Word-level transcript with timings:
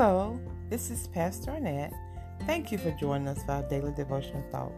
Hello, 0.00 0.38
this 0.70 0.92
is 0.92 1.08
Pastor 1.08 1.50
Annette. 1.50 1.92
Thank 2.46 2.70
you 2.70 2.78
for 2.78 2.92
joining 2.92 3.26
us 3.26 3.42
for 3.42 3.50
our 3.50 3.62
daily 3.64 3.92
devotional 3.96 4.44
thought. 4.52 4.70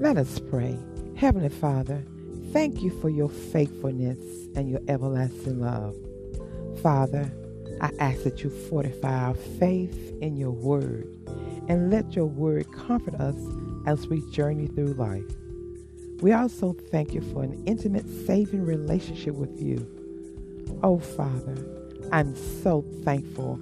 Let 0.00 0.16
us 0.16 0.40
pray. 0.50 0.76
Heavenly 1.16 1.50
Father, 1.50 2.04
thank 2.52 2.82
you 2.82 2.90
for 3.00 3.08
your 3.08 3.28
faithfulness 3.28 4.18
and 4.56 4.68
your 4.68 4.80
everlasting 4.88 5.60
love. 5.60 5.94
Father, 6.82 7.32
I 7.80 7.92
ask 8.00 8.24
that 8.24 8.42
you 8.42 8.50
fortify 8.50 9.26
our 9.26 9.34
faith 9.34 10.12
in 10.20 10.36
your 10.36 10.50
word 10.50 11.06
and 11.68 11.92
let 11.92 12.16
your 12.16 12.26
word 12.26 12.66
comfort 12.72 13.14
us 13.20 13.36
as 13.86 14.08
we 14.08 14.28
journey 14.32 14.66
through 14.66 14.94
life. 14.94 15.22
We 16.20 16.32
also 16.32 16.74
thank 16.90 17.14
you 17.14 17.20
for 17.32 17.44
an 17.44 17.62
intimate, 17.64 18.08
saving 18.26 18.66
relationship 18.66 19.36
with 19.36 19.62
you. 19.62 20.03
Oh, 20.82 20.98
Father, 20.98 21.56
I'm 22.12 22.34
so 22.36 22.84
thankful 23.04 23.58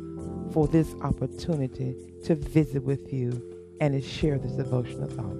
for 0.52 0.66
this 0.66 0.94
opportunity 1.02 1.96
to 2.24 2.34
visit 2.34 2.82
with 2.82 3.12
you 3.12 3.30
and 3.80 3.94
to 3.94 4.00
share 4.00 4.38
this 4.38 4.52
devotional 4.52 5.08
thought. 5.08 5.36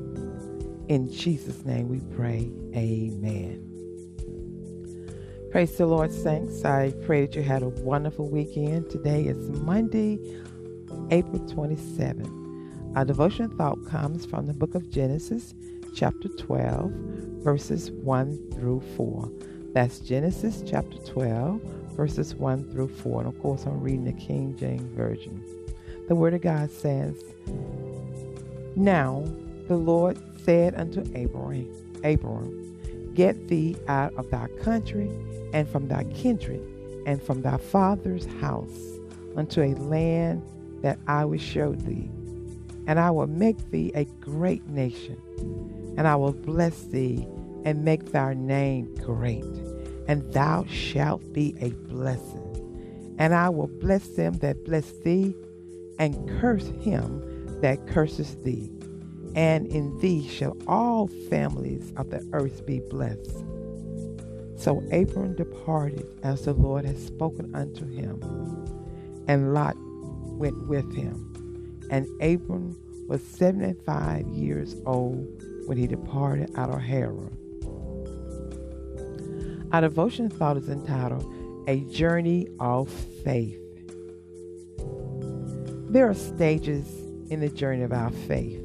In 0.88 1.10
Jesus' 1.12 1.64
name 1.64 1.88
we 1.88 2.00
pray. 2.14 2.50
Amen. 2.74 3.68
Praise 5.50 5.76
the 5.76 5.86
Lord, 5.86 6.12
saints. 6.12 6.64
I 6.64 6.92
pray 7.04 7.26
that 7.26 7.36
you 7.36 7.42
had 7.42 7.62
a 7.62 7.68
wonderful 7.68 8.28
weekend. 8.28 8.88
Today 8.90 9.24
is 9.24 9.50
Monday, 9.60 10.18
April 11.10 11.46
27. 11.46 12.92
Our 12.96 13.04
devotional 13.04 13.54
thought 13.56 13.86
comes 13.86 14.24
from 14.24 14.46
the 14.46 14.54
book 14.54 14.74
of 14.74 14.90
Genesis, 14.90 15.54
chapter 15.94 16.28
12, 16.28 16.90
verses 17.42 17.90
1 17.90 18.50
through 18.52 18.80
4. 18.96 19.30
That's 19.72 20.00
Genesis 20.00 20.62
chapter 20.66 20.98
12, 20.98 21.62
verses 21.97 22.34
1 22.34 22.70
through 22.72 22.88
4. 22.88 23.22
And 23.22 23.28
of 23.28 23.41
course, 23.41 23.64
I'm 23.64 23.80
reading 23.80 24.05
the 24.05 24.12
King 24.12 24.55
James 24.58 24.83
Version. 24.94 25.42
The 26.08 26.14
Word 26.14 26.34
of 26.34 26.42
God 26.42 26.70
says, 26.70 27.14
Now 28.77 29.24
the 29.69 29.77
Lord 29.77 30.19
said 30.44 30.74
unto 30.74 31.00
Abram, 31.19 31.66
Abram, 32.05 33.14
Get 33.14 33.48
thee 33.48 33.77
out 33.88 34.12
of 34.16 34.30
thy 34.30 34.48
country 34.60 35.10
and 35.55 35.66
from 35.66 35.88
thy 35.88 36.04
kindred 36.04 36.60
and 37.06 37.22
from 37.22 37.41
thy 37.41 37.56
father's 37.56 38.27
house 38.42 38.98
unto 39.36 39.62
a 39.62 39.72
land 39.75 40.42
that 40.82 40.98
I 41.06 41.25
will 41.25 41.38
show 41.38 41.72
thee. 41.72 42.10
And 42.86 43.00
I 43.00 43.10
will 43.10 43.27
make 43.27 43.70
thee 43.70 43.91
a 43.94 44.04
great 44.04 44.66
nation, 44.66 45.16
and 45.97 46.06
I 46.06 46.16
will 46.16 46.32
bless 46.32 46.82
thee 46.82 47.27
and 47.64 47.84
make 47.84 48.12
thy 48.12 48.34
name 48.34 48.94
great, 48.96 49.44
and 50.08 50.32
thou 50.32 50.64
shalt 50.68 51.32
be 51.32 51.55
a 51.60 51.70
blessing. 51.92 52.48
And 53.19 53.34
I 53.34 53.48
will 53.48 53.69
bless 53.69 54.08
them 54.08 54.34
that 54.38 54.64
bless 54.64 54.91
thee, 55.00 55.34
and 55.98 56.28
curse 56.41 56.66
him 56.80 57.22
that 57.60 57.86
curses 57.86 58.36
thee. 58.36 58.70
And 59.34 59.66
in 59.69 59.98
thee 59.98 60.27
shall 60.28 60.56
all 60.66 61.06
families 61.30 61.92
of 61.96 62.10
the 62.10 62.27
earth 62.32 62.66
be 62.66 62.80
blessed. 62.91 63.44
So 64.56 64.78
Abram 64.92 65.34
departed 65.34 66.06
as 66.22 66.44
the 66.44 66.52
Lord 66.52 66.84
had 66.84 66.98
spoken 66.98 67.54
unto 67.54 67.86
him, 67.86 68.20
and 69.26 69.54
Lot 69.54 69.76
went 69.78 70.69
with 70.69 70.94
him. 70.94 71.28
And 71.91 72.06
Abram 72.22 72.76
was 73.08 73.22
seventy 73.22 73.74
five 73.84 74.26
years 74.28 74.76
old 74.86 75.26
when 75.66 75.76
he 75.78 75.86
departed 75.86 76.50
out 76.56 76.70
of 76.70 76.80
Haran. 76.80 77.36
Our 79.73 79.81
devotion 79.81 80.28
thought 80.28 80.59
is 80.59 80.69
entitled 80.69 81.25
A 81.67 81.81
Journey 81.84 82.47
of 82.61 82.91
Faith. 83.25 83.59
There 85.88 86.10
are 86.10 86.15
stages 86.15 86.87
in 87.31 87.41
the 87.41 87.49
journey 87.49 87.82
of 87.82 87.91
our 87.91 88.11
faith. 88.11 88.62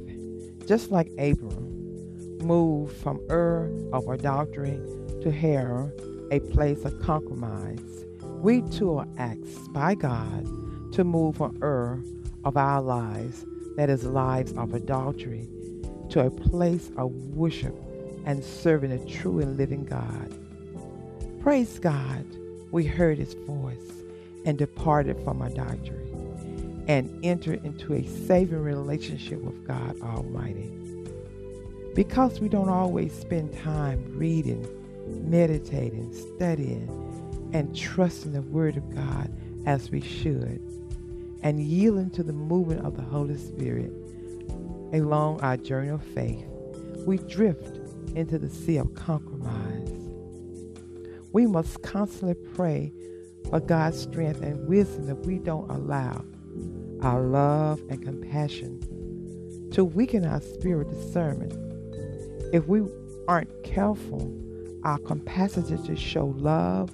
Just 0.67 0.91
like 0.91 1.07
Abram 1.17 2.39
moved 2.39 2.97
from 2.97 3.21
Ur 3.31 3.71
of 3.93 4.09
adultery 4.09 4.81
to 5.21 5.31
Haran, 5.31 5.93
a 6.29 6.41
place 6.41 6.83
of 6.83 6.99
compromise, 7.01 8.03
we 8.41 8.61
too 8.63 8.97
are 8.97 9.07
asked 9.17 9.71
by 9.71 9.95
God 9.95 10.43
to 10.91 11.05
move 11.05 11.37
from 11.37 11.57
Ur 11.63 12.03
of 12.43 12.57
our 12.57 12.81
lives, 12.81 13.45
that 13.77 13.89
is, 13.89 14.03
lives 14.03 14.51
of 14.57 14.73
adultery, 14.73 15.47
to 16.09 16.25
a 16.25 16.29
place 16.29 16.91
of 16.97 17.13
worship 17.33 17.77
and 18.25 18.43
serving 18.43 18.91
a 18.91 19.05
true 19.05 19.39
and 19.39 19.55
living 19.55 19.85
God. 19.85 20.37
Praise 21.47 21.79
God, 21.79 22.25
we 22.71 22.83
heard 22.83 23.17
his 23.17 23.33
voice 23.33 24.03
and 24.43 24.57
departed 24.57 25.17
from 25.23 25.41
adultery 25.41 26.11
and 26.89 27.23
entered 27.23 27.63
into 27.63 27.93
a 27.93 28.05
saving 28.05 28.61
relationship 28.61 29.41
with 29.41 29.65
God 29.65 29.97
Almighty. 30.01 30.69
Because 31.95 32.41
we 32.41 32.49
don't 32.49 32.67
always 32.67 33.13
spend 33.13 33.57
time 33.59 34.03
reading, 34.17 34.67
meditating, 35.07 36.13
studying, 36.35 36.89
and 37.53 37.73
trusting 37.73 38.33
the 38.33 38.41
Word 38.41 38.75
of 38.75 38.93
God 38.93 39.31
as 39.65 39.89
we 39.89 40.01
should, 40.01 40.59
and 41.43 41.61
yielding 41.61 42.09
to 42.09 42.23
the 42.23 42.33
movement 42.33 42.85
of 42.85 42.97
the 42.97 43.03
Holy 43.03 43.37
Spirit 43.37 43.93
along 44.91 45.39
our 45.39 45.55
journey 45.55 45.91
of 45.91 46.03
faith, 46.03 46.45
we 47.05 47.19
drift 47.19 47.79
into 48.17 48.37
the 48.37 48.49
sea 48.49 48.75
of 48.75 48.93
compromise 48.95 49.96
we 51.37 51.45
must 51.45 51.83
constantly 51.83 52.33
pray 52.55 52.91
for 53.47 53.59
God's 53.59 54.01
strength 54.01 54.41
and 54.41 54.67
wisdom 54.67 55.05
that 55.05 55.23
we 55.23 55.37
don't 55.37 55.69
allow 55.69 56.25
our 57.03 57.21
love 57.21 57.79
and 57.91 58.01
compassion 58.01 59.69
to 59.71 59.85
weaken 59.85 60.25
our 60.25 60.41
spirit 60.41 60.89
discernment. 60.89 61.53
If 62.55 62.65
we 62.65 62.81
aren't 63.27 63.63
careful, 63.63 64.35
our 64.83 64.97
capacity 64.97 65.77
to 65.85 65.95
show 65.95 66.33
love 66.39 66.89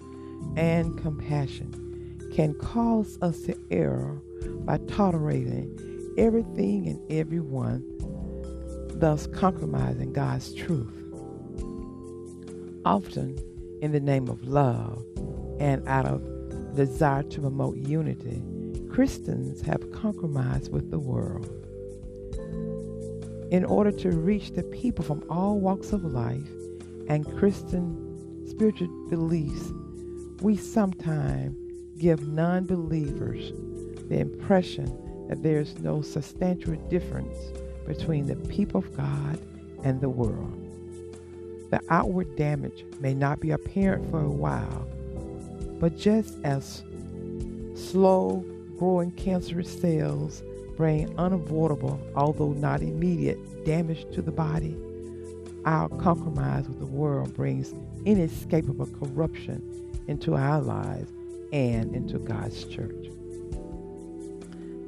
and 0.58 0.98
compassion 1.02 2.20
can 2.36 2.54
cause 2.56 3.18
us 3.22 3.40
to 3.44 3.58
err 3.72 4.22
by 4.66 4.78
tolerating 4.90 6.14
everything 6.18 6.90
and 6.90 7.00
everyone, 7.10 7.82
thus 9.00 9.26
compromising 9.28 10.12
God's 10.12 10.54
truth. 10.54 10.94
Often, 12.84 13.40
in 13.84 13.92
the 13.92 14.00
name 14.00 14.30
of 14.30 14.48
love 14.48 15.06
and 15.60 15.86
out 15.90 16.06
of 16.06 16.74
desire 16.74 17.22
to 17.22 17.42
promote 17.42 17.76
unity, 17.76 18.42
Christians 18.90 19.62
have 19.62 19.92
compromised 19.92 20.72
with 20.72 20.90
the 20.90 21.00
world. 21.00 21.50
In 23.52 23.66
order 23.66 23.92
to 23.92 24.12
reach 24.12 24.52
the 24.52 24.64
people 24.64 25.04
from 25.04 25.22
all 25.30 25.60
walks 25.60 25.92
of 25.92 26.06
life 26.06 26.48
and 27.10 27.30
Christian 27.38 28.48
spiritual 28.48 28.88
beliefs, 29.10 29.74
we 30.42 30.56
sometimes 30.56 31.54
give 31.98 32.26
non 32.26 32.66
believers 32.66 33.52
the 34.08 34.18
impression 34.18 34.86
that 35.28 35.44
there 35.44 35.60
is 35.60 35.78
no 35.80 36.02
substantial 36.02 36.76
difference 36.90 37.38
between 37.86 38.28
the 38.28 38.38
people 38.48 38.80
of 38.80 38.96
God 38.96 39.42
and 39.84 40.00
the 40.00 40.08
world. 40.08 40.63
The 41.74 41.82
outward 41.90 42.36
damage 42.36 42.86
may 43.00 43.16
not 43.16 43.40
be 43.40 43.50
apparent 43.50 44.08
for 44.12 44.20
a 44.20 44.30
while, 44.30 44.88
but 45.80 45.98
just 45.98 46.38
as 46.44 46.84
slow 47.74 48.46
growing 48.78 49.10
cancerous 49.14 49.82
cells 49.82 50.44
bring 50.78 51.18
unavoidable, 51.18 52.00
although 52.16 52.52
not 52.52 52.84
immediate, 52.84 53.66
damage 53.66 54.06
to 54.14 54.22
the 54.22 54.32
body, 54.32 54.78
our 55.66 55.90
compromise 55.90 56.68
with 56.68 56.78
the 56.78 56.86
world 56.86 57.34
brings 57.34 57.74
inescapable 58.06 58.86
corruption 58.86 59.90
into 60.08 60.36
our 60.36 60.62
lives 60.62 61.12
and 61.52 61.96
into 61.96 62.20
God's 62.20 62.66
church. 62.66 63.08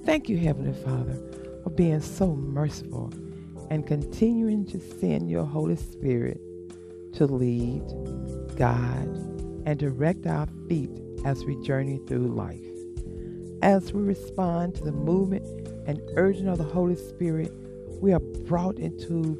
Thank 0.03 0.29
you, 0.29 0.37
Heavenly 0.37 0.79
Father, 0.83 1.17
for 1.63 1.71
being 1.71 2.01
so 2.01 2.35
merciful 2.35 3.11
and 3.71 3.87
continuing 3.87 4.67
to 4.67 4.79
send 4.99 5.31
your 5.31 5.45
Holy 5.45 5.77
Spirit 5.77 6.39
to 7.15 7.25
lead, 7.25 7.83
guide, 8.55 9.07
and 9.65 9.79
direct 9.79 10.27
our 10.27 10.47
feet 10.67 10.91
as 11.25 11.43
we 11.45 11.55
journey 11.63 11.99
through 12.07 12.27
life. 12.27 12.61
As 13.61 13.93
we 13.93 14.03
respond 14.03 14.75
to 14.75 14.83
the 14.83 14.91
movement 14.91 15.45
and 15.87 16.01
urging 16.15 16.47
of 16.47 16.57
the 16.57 16.63
Holy 16.63 16.95
Spirit, 16.95 17.51
we 18.01 18.13
are 18.13 18.19
brought 18.19 18.77
into 18.77 19.35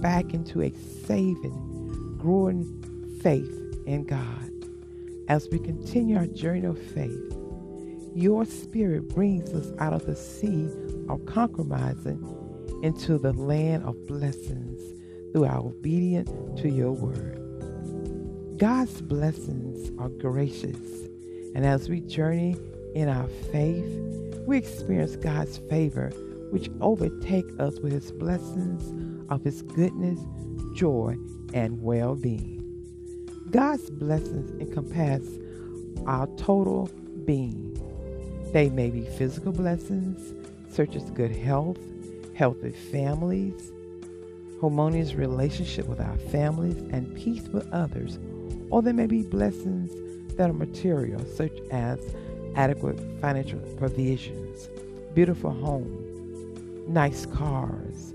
back 0.00 0.34
into 0.34 0.62
a 0.62 0.72
saving, 1.06 2.16
growing 2.18 3.18
faith 3.22 3.82
in 3.86 4.04
God. 4.04 4.52
As 5.28 5.48
we 5.50 5.58
continue 5.58 6.16
our 6.16 6.26
journey 6.26 6.66
of 6.66 6.78
faith, 6.78 7.36
your 8.14 8.44
spirit 8.44 9.08
brings 9.08 9.52
us 9.52 9.72
out 9.78 9.92
of 9.92 10.06
the 10.06 10.16
sea 10.16 10.70
of 11.08 11.24
compromising 11.26 12.22
into 12.82 13.18
the 13.18 13.32
land 13.32 13.84
of 13.84 14.06
blessings 14.06 14.95
through 15.36 15.44
our 15.44 15.58
obedience 15.58 16.30
to 16.62 16.70
your 16.70 16.92
word. 16.92 17.36
God's 18.56 19.02
blessings 19.02 19.92
are 19.98 20.08
gracious 20.08 20.78
And 21.56 21.64
as 21.64 21.88
we 21.88 22.00
journey 22.00 22.54
in 22.94 23.08
our 23.08 23.28
faith, 23.50 23.84
we 24.46 24.58
experience 24.58 25.16
God's 25.16 25.56
favor, 25.70 26.10
which 26.50 26.70
overtake 26.82 27.46
us 27.58 27.80
with 27.80 27.92
his 27.92 28.12
blessings 28.12 28.92
of 29.30 29.42
his 29.42 29.62
goodness, 29.62 30.20
joy, 30.74 31.16
and 31.54 31.82
well-being. 31.82 32.62
God's 33.50 33.88
blessings 33.88 34.50
encompass 34.60 35.26
our 36.06 36.26
total 36.36 36.90
being. 37.24 37.72
They 38.52 38.68
may 38.68 38.90
be 38.90 39.06
physical 39.06 39.52
blessings, 39.52 40.34
such 40.68 40.94
as 40.94 41.10
good 41.10 41.34
health, 41.34 41.78
healthy 42.34 42.72
families, 42.72 43.72
harmonious 44.60 45.14
relationship 45.14 45.86
with 45.86 46.00
our 46.00 46.16
families, 46.30 46.76
and 46.92 47.14
peace 47.16 47.48
with 47.48 47.68
others, 47.72 48.18
or 48.70 48.82
there 48.82 48.94
may 48.94 49.06
be 49.06 49.22
blessings 49.22 49.90
that 50.36 50.50
are 50.50 50.54
material, 50.54 51.24
such 51.24 51.58
as 51.70 51.98
adequate 52.54 52.98
financial 53.20 53.58
provisions, 53.76 54.68
beautiful 55.14 55.50
home, 55.50 56.84
nice 56.88 57.26
cars, 57.26 58.14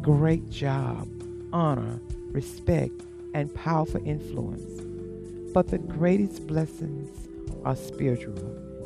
great 0.00 0.48
job, 0.50 1.08
honor, 1.52 2.00
respect, 2.32 3.02
and 3.34 3.54
powerful 3.54 4.00
influence. 4.06 4.82
But 5.52 5.68
the 5.68 5.78
greatest 5.78 6.46
blessings 6.46 7.28
are 7.64 7.76
spiritual 7.76 8.34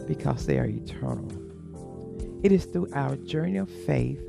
because 0.06 0.46
they 0.46 0.58
are 0.58 0.67
eternal. 0.67 1.31
It 2.43 2.52
is 2.52 2.64
through 2.64 2.88
our 2.93 3.17
journey 3.17 3.56
of 3.56 3.70
faith 3.70 4.20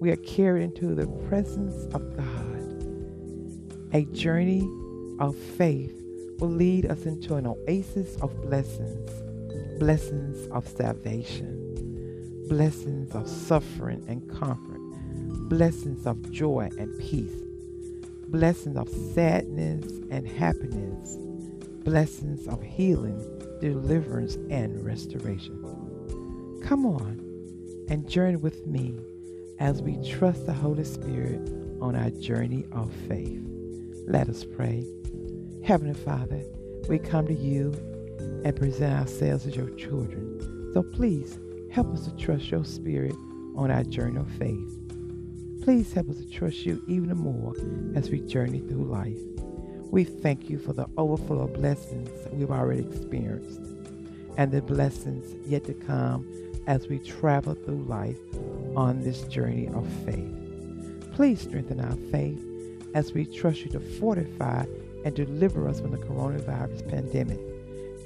we 0.00 0.10
are 0.10 0.16
carried 0.16 0.62
into 0.62 0.94
the 0.94 1.06
presence 1.28 1.84
of 1.94 2.16
God. 2.16 2.26
A 3.92 4.06
journey 4.16 4.66
of 5.18 5.36
faith 5.36 5.94
will 6.38 6.48
lead 6.48 6.86
us 6.86 7.04
into 7.04 7.34
an 7.36 7.46
oasis 7.46 8.16
of 8.22 8.40
blessings, 8.40 9.10
blessings 9.78 10.48
of 10.48 10.66
salvation, 10.66 12.46
blessings 12.48 13.14
of 13.14 13.28
suffering 13.28 14.02
and 14.08 14.26
comfort, 14.30 14.80
blessings 15.50 16.06
of 16.06 16.30
joy 16.32 16.70
and 16.78 16.98
peace, 16.98 17.44
blessings 18.28 18.78
of 18.78 18.88
sadness 18.88 19.84
and 20.10 20.26
happiness, 20.26 21.16
blessings 21.84 22.46
of 22.48 22.62
healing, 22.62 23.18
deliverance, 23.60 24.36
and 24.48 24.82
restoration. 24.82 25.56
Come 26.64 26.86
on 26.86 27.18
and 27.90 28.08
journey 28.08 28.36
with 28.36 28.66
me 28.66 28.94
as 29.60 29.82
we 29.82 29.96
trust 30.02 30.46
the 30.46 30.54
Holy 30.54 30.84
Spirit 30.84 31.38
on 31.82 31.94
our 31.94 32.08
journey 32.10 32.64
of 32.72 32.90
faith. 33.06 33.42
Let 34.06 34.28
us 34.28 34.42
pray. 34.42 34.86
Heavenly 35.62 35.94
Father, 35.94 36.42
we 36.88 36.98
come 36.98 37.26
to 37.26 37.34
you 37.34 37.72
and 38.42 38.56
present 38.56 38.98
ourselves 38.98 39.46
as 39.46 39.54
your 39.54 39.68
children. 39.76 40.70
So 40.72 40.82
please 40.82 41.38
help 41.70 41.92
us 41.92 42.06
to 42.06 42.16
trust 42.16 42.50
your 42.50 42.64
Spirit 42.64 43.14
on 43.54 43.70
our 43.70 43.84
journey 43.84 44.18
of 44.18 44.30
faith. 44.32 45.62
Please 45.62 45.92
help 45.92 46.08
us 46.08 46.16
to 46.16 46.30
trust 46.30 46.64
you 46.64 46.82
even 46.88 47.18
more 47.18 47.54
as 47.94 48.08
we 48.08 48.20
journey 48.20 48.60
through 48.60 48.86
life. 48.86 49.20
We 49.90 50.04
thank 50.04 50.48
you 50.48 50.58
for 50.58 50.72
the 50.72 50.86
overflow 50.96 51.40
of 51.42 51.52
blessings 51.52 52.08
we've 52.32 52.50
already 52.50 52.80
experienced 52.80 53.60
and 54.38 54.50
the 54.52 54.62
blessings 54.62 55.34
yet 55.46 55.64
to 55.64 55.74
come 55.74 56.26
as 56.66 56.88
we 56.88 56.98
travel 56.98 57.54
through 57.54 57.84
life 57.84 58.16
on 58.76 59.02
this 59.02 59.22
journey 59.22 59.68
of 59.68 59.86
faith. 60.04 60.34
Please 61.14 61.40
strengthen 61.40 61.80
our 61.80 61.96
faith 62.10 62.42
as 62.94 63.12
we 63.12 63.24
trust 63.24 63.60
you 63.60 63.70
to 63.70 63.80
fortify 63.80 64.64
and 65.04 65.14
deliver 65.14 65.68
us 65.68 65.80
from 65.80 65.92
the 65.92 65.98
coronavirus 65.98 66.88
pandemic 66.88 67.40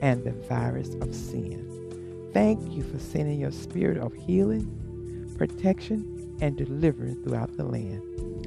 and 0.00 0.25
the 0.25 0.32
virus 0.32 0.94
of 1.00 1.14
sin. 1.14 2.31
Thank 2.32 2.75
you 2.75 2.82
for 2.82 2.99
sending 2.99 3.40
your 3.40 3.52
spirit 3.52 3.99
of 3.99 4.12
healing, 4.14 5.34
protection, 5.38 6.37
and 6.40 6.56
deliverance 6.56 7.25
throughout 7.25 7.56
the 7.56 7.64
land. 7.64 8.02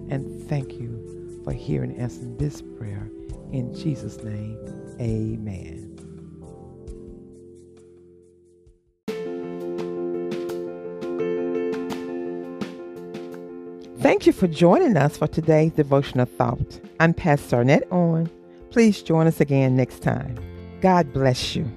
And 0.10 0.48
thank 0.48 0.74
you 0.74 1.42
for 1.44 1.54
hearing 1.54 1.92
and 1.92 2.02
answering 2.02 2.38
this 2.38 2.62
prayer. 2.62 3.10
In 3.52 3.74
Jesus' 3.74 4.22
name, 4.24 4.58
amen. 5.00 5.77
Thank 14.00 14.28
you 14.28 14.34
for 14.34 14.46
joining 14.48 14.96
us 14.96 15.18
for 15.18 15.26
today's 15.26 15.72
devotional 15.72 16.28
thought. 16.28 16.80
I'm 17.00 17.16
Pastor 17.16 17.56
Arnett 17.58 17.84
Owen. 17.90 18.30
Please 18.70 19.02
join 19.02 19.26
us 19.26 19.42
again 19.42 19.76
next 19.76 20.04
time. 20.04 20.38
God 20.82 21.12
bless 21.14 21.56
you. 21.56 21.68